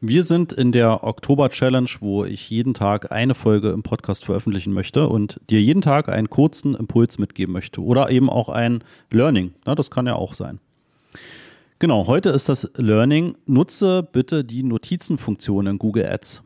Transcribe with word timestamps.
Wir 0.00 0.22
sind 0.22 0.52
in 0.52 0.70
der 0.70 1.02
Oktober-Challenge, 1.02 1.88
wo 1.98 2.24
ich 2.24 2.50
jeden 2.50 2.72
Tag 2.72 3.10
eine 3.10 3.34
Folge 3.34 3.70
im 3.70 3.82
Podcast 3.82 4.26
veröffentlichen 4.26 4.72
möchte 4.72 5.08
und 5.08 5.40
dir 5.50 5.60
jeden 5.60 5.82
Tag 5.82 6.08
einen 6.08 6.30
kurzen 6.30 6.76
Impuls 6.76 7.18
mitgeben 7.18 7.52
möchte 7.52 7.82
oder 7.82 8.08
eben 8.08 8.30
auch 8.30 8.48
ein 8.48 8.84
Learning. 9.10 9.54
Na, 9.66 9.74
das 9.74 9.90
kann 9.90 10.06
ja 10.06 10.14
auch 10.14 10.34
sein. 10.34 10.60
Genau, 11.80 12.06
heute 12.06 12.30
ist 12.30 12.48
das 12.48 12.70
Learning. 12.76 13.36
Nutze 13.46 14.04
bitte 14.04 14.44
die 14.44 14.62
Notizenfunktion 14.62 15.66
in 15.66 15.78
Google 15.78 16.06
Ads. 16.06 16.44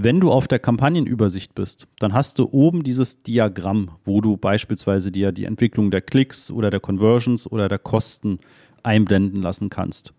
Wenn 0.00 0.20
du 0.20 0.30
auf 0.30 0.46
der 0.46 0.60
Kampagnenübersicht 0.60 1.56
bist, 1.56 1.88
dann 1.98 2.12
hast 2.12 2.38
du 2.38 2.48
oben 2.52 2.84
dieses 2.84 3.24
Diagramm, 3.24 3.90
wo 4.04 4.20
du 4.20 4.36
beispielsweise 4.36 5.10
dir 5.10 5.32
die 5.32 5.44
Entwicklung 5.44 5.90
der 5.90 6.02
Klicks 6.02 6.52
oder 6.52 6.70
der 6.70 6.78
Conversions 6.78 7.50
oder 7.50 7.68
der 7.68 7.80
Kosten 7.80 8.38
einblenden 8.84 9.42
lassen 9.42 9.70
kannst. 9.70 10.12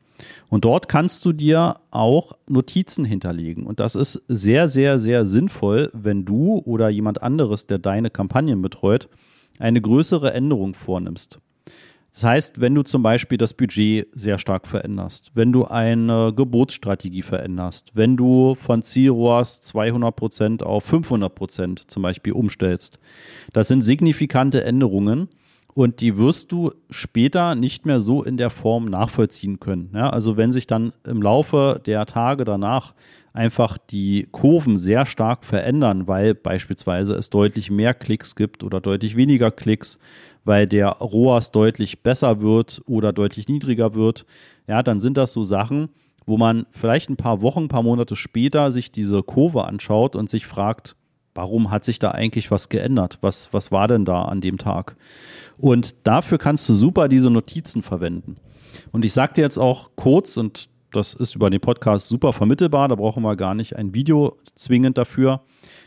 Und 0.50 0.66
dort 0.66 0.90
kannst 0.90 1.24
du 1.24 1.32
dir 1.32 1.80
auch 1.92 2.34
Notizen 2.46 3.06
hinterlegen. 3.06 3.66
Und 3.66 3.80
das 3.80 3.96
ist 3.96 4.22
sehr, 4.28 4.68
sehr, 4.68 5.00
sehr 5.00 5.26
sinnvoll, 5.26 5.92
wenn 5.94 6.26
du 6.26 6.62
oder 6.66 6.90
jemand 6.90 7.24
anderes, 7.24 7.66
der 7.66 7.80
deine 7.80 8.10
Kampagnen 8.10 8.62
betreut, 8.62 9.08
eine 9.60 9.80
größere 9.80 10.34
Änderung 10.34 10.74
vornimmst. 10.74 11.40
Das 12.14 12.24
heißt, 12.24 12.60
wenn 12.60 12.76
du 12.76 12.82
zum 12.82 13.04
Beispiel 13.04 13.38
das 13.38 13.54
Budget 13.54 14.08
sehr 14.12 14.40
stark 14.40 14.68
veränderst, 14.68 15.32
wenn 15.36 15.52
du 15.52 15.66
eine 15.66 16.34
Geburtsstrategie 16.36 17.22
veränderst, 17.22 17.92
wenn 17.94 18.18
du 18.18 18.56
von 18.56 18.82
CROAS 18.82 19.62
200 19.62 20.16
Prozent 20.16 20.64
auf 20.64 20.84
500 20.86 21.34
Prozent 21.34 21.92
zum 21.92 22.04
Beispiel 22.04 22.34
umstellst, 22.34 23.00
das 23.54 23.68
sind 23.68 23.84
signifikante 23.84 24.64
Änderungen 24.64 25.30
und 25.74 26.02
die 26.02 26.18
wirst 26.18 26.52
du 26.52 26.72
später 26.90 27.56
nicht 27.56 27.86
mehr 27.86 28.00
so 28.00 28.24
in 28.24 28.38
der 28.38 28.50
Form 28.50 28.86
nachvollziehen 28.86 29.60
können. 29.60 29.92
Ja, 29.94 30.10
also 30.10 30.38
wenn 30.38 30.52
sich 30.52 30.68
dann 30.68 30.94
im 31.06 31.22
Laufe 31.22 31.82
der 31.86 32.06
Tage 32.06 32.44
danach 32.44 32.94
einfach 33.34 33.78
die 33.78 34.28
Kurven 34.32 34.78
sehr 34.78 35.06
stark 35.06 35.46
verändern, 35.46 36.08
weil 36.08 36.34
beispielsweise 36.34 37.14
es 37.14 37.30
deutlich 37.30 37.70
mehr 37.70 37.94
Klicks 37.94 38.36
gibt 38.36 38.64
oder 38.64 38.82
deutlich 38.82 39.16
weniger 39.16 39.52
Klicks, 39.52 40.00
weil 40.44 40.66
der 40.66 40.90
ROAS 40.90 41.52
deutlich 41.52 42.02
besser 42.02 42.42
wird 42.42 42.82
oder 42.88 43.14
deutlich 43.14 43.48
niedriger 43.48 43.94
wird, 43.94 44.26
ja, 44.68 44.82
dann 44.84 45.00
sind 45.00 45.18
das 45.18 45.34
so 45.34 45.44
Sachen, 45.44 45.90
wo 46.26 46.38
man 46.38 46.66
vielleicht 46.72 47.10
ein 47.10 47.18
paar 47.18 47.42
Wochen, 47.42 47.64
ein 47.64 47.68
paar 47.70 47.84
Monate 47.84 48.16
später 48.16 48.72
sich 48.72 48.92
diese 48.92 49.24
Kurve 49.24 49.66
anschaut 49.66 50.16
und 50.16 50.30
sich 50.30 50.46
fragt, 50.46 50.96
warum 51.36 51.72
hat 51.72 51.86
sich 51.86 52.00
da 52.00 52.12
eigentlich 52.12 52.52
was 52.52 52.70
geändert? 52.70 53.18
Was, 53.22 53.54
was 53.54 53.72
war 53.72 53.88
denn 53.88 54.06
da 54.06 54.24
an 54.24 54.42
dem 54.42 54.58
Tag? 54.58 54.96
Und 55.58 55.96
dafür 56.04 56.38
kannst 56.38 56.68
du 56.70 56.74
super 56.74 57.08
diese 57.08 57.30
Notizen 57.30 57.82
verwenden. 57.82 58.38
Und 58.92 59.06
ich 59.06 59.14
sage 59.14 59.34
dir 59.34 59.42
jetzt 59.42 59.58
auch 59.58 59.92
kurz, 59.96 60.38
und 60.38 60.70
das 60.92 61.14
ist 61.14 61.36
über 61.36 61.50
den 61.50 61.60
Podcast 61.60 62.08
super 62.08 62.34
vermittelbar, 62.34 62.88
da 62.88 62.96
brauchen 62.96 63.24
wir 63.24 63.36
gar 63.36 63.54
nicht 63.54 63.76
ein 63.76 63.94
Video 63.94 64.38
zwingend 64.56 64.98
dafür. 64.98 65.42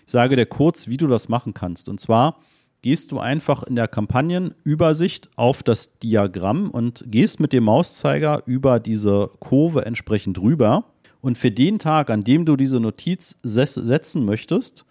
Ich 0.06 0.12
sage 0.12 0.36
dir 0.36 0.46
kurz, 0.46 0.88
wie 0.88 0.96
du 0.96 1.06
das 1.06 1.28
machen 1.28 1.54
kannst. 1.54 1.88
Und 1.88 2.00
zwar 2.00 2.38
gehst 2.82 3.12
du 3.12 3.18
einfach 3.18 3.62
in 3.62 3.76
der 3.76 3.88
Kampagnenübersicht 3.88 5.30
auf 5.36 5.62
das 5.62 5.98
Diagramm 5.98 6.70
und 6.70 7.04
gehst 7.06 7.40
mit 7.40 7.52
dem 7.52 7.64
Mauszeiger 7.64 8.42
über 8.46 8.80
diese 8.80 9.30
Kurve 9.38 9.86
entsprechend 9.86 10.40
rüber. 10.40 10.84
Und 11.20 11.38
für 11.38 11.52
den 11.52 11.78
Tag, 11.78 12.10
an 12.10 12.22
dem 12.22 12.44
du 12.44 12.56
diese 12.56 12.80
Notiz 12.80 13.38
setzen 13.42 14.24
möchtest, 14.24 14.84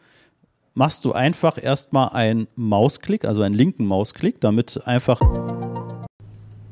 machst 0.74 1.06
du 1.06 1.14
einfach 1.14 1.62
erstmal 1.62 2.10
einen 2.10 2.48
Mausklick, 2.56 3.26
also 3.26 3.42
einen 3.42 3.56
linken 3.56 3.86
Mausklick, 3.86 4.40
damit 4.42 4.82
einfach. 4.86 5.22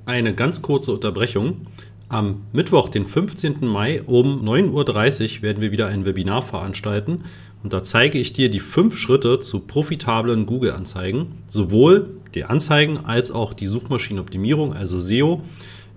Eine 0.06 0.34
ganz 0.34 0.62
kurze 0.62 0.94
Unterbrechung. 0.94 1.68
Am 2.08 2.42
Mittwoch, 2.54 2.90
den 2.90 3.06
15. 3.06 3.68
Mai 3.68 4.02
um 4.02 4.44
9.30 4.44 5.38
Uhr 5.38 5.42
werden 5.44 5.62
wir 5.62 5.72
wieder 5.72 5.88
ein 5.88 6.06
Webinar 6.06 6.42
veranstalten 6.42 7.26
und 7.62 7.74
da 7.74 7.84
zeige 7.84 8.18
ich 8.18 8.34
dir 8.34 8.50
die 8.50 8.62
fünf 8.62 8.98
Schritte 8.98 9.40
zu 9.42 9.60
profitablen 9.60 10.46
Google-Anzeigen, 10.46 11.44
sowohl 11.48 12.10
die 12.34 12.46
Anzeigen 12.46 12.98
als 13.06 13.32
auch 13.32 13.54
die 13.54 13.68
Suchmaschinenoptimierung, 13.68 14.74
also 14.74 15.02
SEO. 15.02 15.42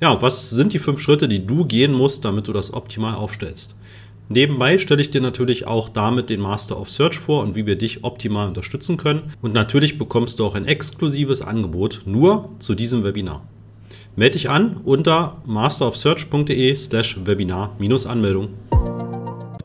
Ja, 0.01 0.21
was 0.21 0.51
sind 0.51 0.73
die 0.73 0.81
fünf 0.81 1.01
Schritte, 1.01 1.29
die 1.29 1.47
du 1.47 1.65
gehen 1.65 1.93
musst, 1.93 2.25
damit 2.25 2.49
du 2.49 2.53
das 2.53 2.75
optimal 2.75 3.15
aufstellst? 3.15 3.75
Nebenbei 4.33 4.79
stelle 4.79 5.03
ich 5.03 5.11
dir 5.11 5.21
natürlich 5.21 5.67
auch 5.67 5.91
damit 5.91 6.31
den 6.31 6.41
Master 6.41 6.81
of 6.81 6.89
Search 6.89 7.19
vor 7.19 7.43
und 7.43 7.55
wie 7.55 7.67
wir 7.67 7.77
dich 7.77 8.03
optimal 8.03 8.49
unterstützen 8.49 8.97
können. 8.97 9.35
Und 9.43 9.53
natürlich 9.53 9.99
bekommst 9.99 10.39
du 10.39 10.47
auch 10.47 10.55
ein 10.55 10.65
exklusives 10.65 11.43
Angebot 11.43 12.01
nur 12.07 12.49
zu 12.59 12.75
diesem 12.75 13.05
Webinar. 13.05 13.47
Melde 14.17 14.39
dich 14.39 14.49
an 14.49 14.81
unter 14.85 15.43
masterofsearch.de 15.47 16.75
slash 16.77 17.19
Webinar-Anmeldung. 17.27 18.49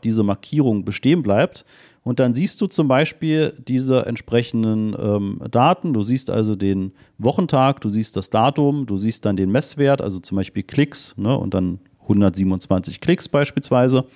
Diese 0.04 0.22
Markierung 0.22 0.84
bestehen 0.84 1.22
bleibt. 1.22 1.64
Und 2.02 2.20
dann 2.20 2.34
siehst 2.34 2.60
du 2.60 2.66
zum 2.66 2.88
Beispiel 2.88 3.54
diese 3.66 4.04
entsprechenden 4.04 4.94
ähm, 5.00 5.40
Daten. 5.50 5.94
Du 5.94 6.02
siehst 6.02 6.28
also 6.28 6.54
den 6.54 6.92
Wochentag, 7.16 7.80
du 7.80 7.88
siehst 7.88 8.18
das 8.18 8.28
Datum, 8.28 8.84
du 8.84 8.98
siehst 8.98 9.24
dann 9.24 9.36
den 9.36 9.50
Messwert, 9.50 10.02
also 10.02 10.18
zum 10.18 10.36
Beispiel 10.36 10.62
Klicks 10.62 11.14
ne, 11.16 11.36
und 11.36 11.54
dann 11.54 11.80
127 12.08 13.00
Klicks 13.00 13.28
beispielsweise. 13.28 14.06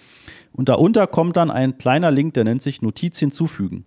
Und 0.52 0.68
darunter 0.68 1.06
kommt 1.06 1.36
dann 1.36 1.50
ein 1.50 1.78
kleiner 1.78 2.10
Link, 2.10 2.34
der 2.34 2.44
nennt 2.44 2.62
sich 2.62 2.82
Notiz 2.82 3.18
hinzufügen. 3.18 3.84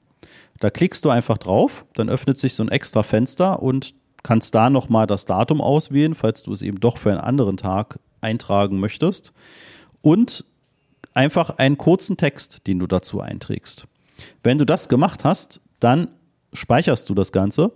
Da 0.59 0.69
klickst 0.69 1.03
du 1.05 1.09
einfach 1.09 1.38
drauf, 1.38 1.85
dann 1.93 2.09
öffnet 2.09 2.38
sich 2.38 2.55
so 2.55 2.63
ein 2.63 2.69
extra 2.69 3.03
Fenster 3.03 3.61
und 3.61 3.93
kannst 4.23 4.55
da 4.55 4.69
nochmal 4.69 5.05
das 5.05 5.25
Datum 5.25 5.61
auswählen, 5.61 6.16
falls 6.16 6.43
du 6.43 6.53
es 6.53 6.61
eben 6.61 6.79
doch 6.79 6.97
für 6.97 7.11
einen 7.11 7.19
anderen 7.19 7.57
Tag 7.57 7.99
eintragen 8.21 8.79
möchtest. 8.79 9.33
Und 10.01 10.45
einfach 11.13 11.57
einen 11.57 11.77
kurzen 11.77 12.17
Text, 12.17 12.67
den 12.67 12.79
du 12.79 12.87
dazu 12.87 13.22
einträgst. 13.22 13.87
Wenn 14.43 14.57
du 14.57 14.66
das 14.66 14.89
gemacht 14.89 15.23
hast, 15.23 15.61
dann 15.79 16.09
speicherst 16.53 17.09
du 17.09 17.16
das 17.16 17.31
Ganze 17.31 17.72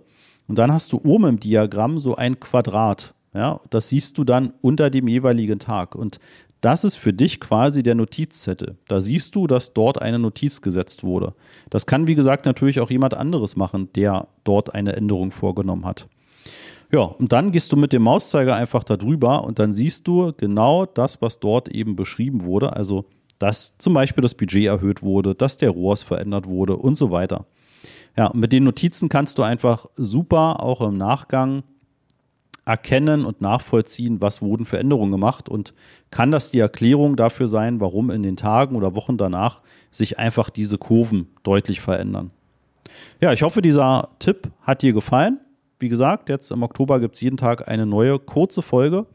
und 0.48 0.58
dann 0.58 0.72
hast 0.72 0.92
du 0.92 1.00
oben 1.04 1.26
im 1.26 1.40
Diagramm 1.40 1.98
so 1.98 2.16
ein 2.16 2.40
Quadrat. 2.40 3.14
Ja, 3.32 3.60
das 3.70 3.88
siehst 3.88 4.18
du 4.18 4.24
dann 4.24 4.52
unter 4.60 4.90
dem 4.90 5.06
jeweiligen 5.06 5.58
Tag. 5.58 5.94
Und 5.94 6.18
das 6.60 6.84
ist 6.84 6.96
für 6.96 7.12
dich 7.12 7.40
quasi 7.40 7.82
der 7.82 7.94
Notizzettel. 7.94 8.76
Da 8.88 9.00
siehst 9.00 9.34
du, 9.34 9.46
dass 9.46 9.72
dort 9.72 10.00
eine 10.00 10.18
Notiz 10.18 10.60
gesetzt 10.60 11.04
wurde. 11.04 11.34
Das 11.70 11.86
kann, 11.86 12.06
wie 12.06 12.14
gesagt, 12.14 12.44
natürlich 12.44 12.80
auch 12.80 12.90
jemand 12.90 13.14
anderes 13.14 13.56
machen, 13.56 13.90
der 13.94 14.28
dort 14.44 14.74
eine 14.74 14.94
Änderung 14.94 15.30
vorgenommen 15.30 15.86
hat. 15.86 16.08
Ja, 16.92 17.02
und 17.02 17.32
dann 17.32 17.52
gehst 17.52 17.70
du 17.72 17.76
mit 17.76 17.92
dem 17.92 18.02
Mauszeiger 18.02 18.56
einfach 18.56 18.82
da 18.82 18.96
drüber 18.96 19.44
und 19.44 19.58
dann 19.58 19.72
siehst 19.72 20.08
du 20.08 20.32
genau 20.36 20.86
das, 20.86 21.22
was 21.22 21.38
dort 21.38 21.68
eben 21.68 21.94
beschrieben 21.94 22.44
wurde. 22.44 22.74
Also, 22.74 23.04
dass 23.38 23.78
zum 23.78 23.94
Beispiel 23.94 24.22
das 24.22 24.34
Budget 24.34 24.66
erhöht 24.66 25.02
wurde, 25.02 25.34
dass 25.34 25.56
der 25.56 25.70
ROAS 25.70 26.02
verändert 26.02 26.46
wurde 26.46 26.76
und 26.76 26.96
so 26.96 27.10
weiter. 27.10 27.46
Ja, 28.16 28.32
mit 28.34 28.52
den 28.52 28.64
Notizen 28.64 29.08
kannst 29.08 29.38
du 29.38 29.44
einfach 29.44 29.86
super 29.96 30.62
auch 30.62 30.80
im 30.80 30.94
Nachgang 30.94 31.62
erkennen 32.64 33.24
und 33.24 33.40
nachvollziehen, 33.40 34.20
was 34.20 34.42
wurden 34.42 34.64
für 34.64 34.78
Änderungen 34.78 35.12
gemacht 35.12 35.48
und 35.48 35.74
kann 36.10 36.30
das 36.30 36.50
die 36.50 36.58
Erklärung 36.58 37.16
dafür 37.16 37.48
sein, 37.48 37.80
warum 37.80 38.10
in 38.10 38.22
den 38.22 38.36
Tagen 38.36 38.76
oder 38.76 38.94
Wochen 38.94 39.16
danach 39.16 39.62
sich 39.90 40.18
einfach 40.18 40.50
diese 40.50 40.78
Kurven 40.78 41.28
deutlich 41.42 41.80
verändern. 41.80 42.30
Ja, 43.20 43.32
ich 43.32 43.42
hoffe, 43.42 43.62
dieser 43.62 44.08
Tipp 44.18 44.50
hat 44.62 44.82
dir 44.82 44.92
gefallen. 44.92 45.40
Wie 45.78 45.88
gesagt, 45.88 46.28
jetzt 46.28 46.50
im 46.50 46.62
Oktober 46.62 47.00
gibt 47.00 47.14
es 47.14 47.20
jeden 47.20 47.36
Tag 47.36 47.68
eine 47.68 47.86
neue 47.86 48.18
kurze 48.18 48.62
Folge. 48.62 49.06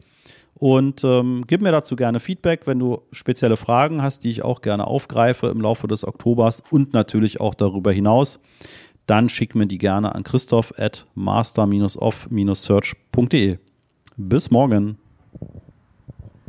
Und 0.57 1.03
ähm, 1.03 1.44
gib 1.47 1.62
mir 1.62 1.73
dazu 1.73 1.97
gerne 1.97 2.22
Feedback, 2.22 2.66
wenn 2.66 2.79
du 2.79 3.01
spezielle 3.12 3.57
Fragen 3.57 4.01
hast, 4.01 4.23
die 4.23 4.29
ich 4.29 4.44
auch 4.44 4.62
gerne 4.62 4.88
aufgreife 4.88 5.47
im 5.47 5.59
Laufe 5.59 5.88
des 5.88 6.07
Oktobers 6.07 6.63
und 6.72 6.94
natürlich 6.94 7.41
auch 7.41 7.56
darüber 7.56 7.91
hinaus. 7.91 8.39
Dann 9.05 9.29
schick 9.29 9.55
mir 9.55 9.67
die 9.67 9.77
gerne 9.77 10.16
an 10.16 10.23
christoph 10.23 10.73
at 10.77 11.05
master-off-search.de. 11.16 13.57
Bis 14.18 14.51
morgen. 14.51 14.97